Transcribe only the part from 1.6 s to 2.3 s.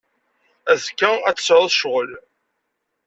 ccɣel.